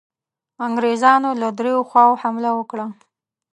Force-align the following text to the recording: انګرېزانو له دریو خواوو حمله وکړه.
انګرېزانو 0.65 1.29
له 1.41 1.47
دریو 1.57 1.87
خواوو 1.89 2.19
حمله 2.21 2.51
وکړه. 2.55 2.85